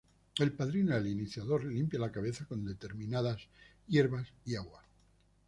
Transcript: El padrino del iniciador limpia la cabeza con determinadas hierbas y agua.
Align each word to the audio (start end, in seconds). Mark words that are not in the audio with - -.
El 0.39 0.51
padrino 0.51 0.95
del 0.95 1.05
iniciador 1.05 1.63
limpia 1.63 1.99
la 1.99 2.11
cabeza 2.11 2.45
con 2.45 2.65
determinadas 2.65 3.39
hierbas 3.87 4.27
y 4.45 4.55
agua. 4.55 4.81